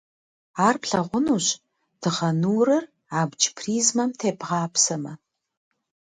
[0.67, 1.45] Ар плъэгъунущ
[2.01, 2.83] дыгъэ нурыр
[3.19, 5.13] абдж призмэм тебгъапсэмэ.